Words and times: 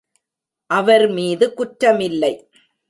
அவர் 0.69 1.07
மீது 1.07 1.53
குற்றமில்லை. 1.57 2.33